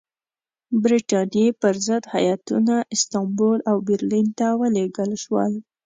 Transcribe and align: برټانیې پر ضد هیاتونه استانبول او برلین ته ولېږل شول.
برټانیې 0.81 1.47
پر 1.61 1.75
ضد 1.85 2.03
هیاتونه 2.15 2.75
استانبول 2.95 3.59
او 3.69 3.77
برلین 3.87 4.27
ته 4.39 4.47
ولېږل 4.59 5.11
شول. 5.23 5.53